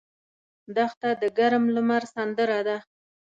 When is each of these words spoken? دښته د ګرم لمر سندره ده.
دښته 0.75 1.09
د 1.21 1.23
ګرم 1.37 1.63
لمر 1.75 2.03
سندره 2.13 2.59
ده. 2.67 2.77